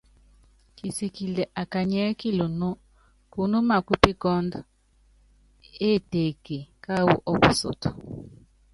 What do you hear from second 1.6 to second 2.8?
á kanyiɛ́ kilunú,